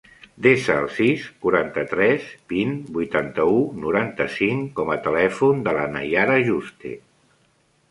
Desa 0.43 0.77
el 0.83 0.85
sis, 0.93 1.25
quaranta-tres, 1.43 2.25
vint, 2.53 2.71
vuitanta-u, 2.97 3.61
noranta-cinc 3.85 4.75
com 4.81 4.91
a 4.97 4.99
telèfon 5.11 5.63
de 5.71 5.79
la 5.81 5.87
Naiara 5.95 6.41
Juste. 6.51 6.99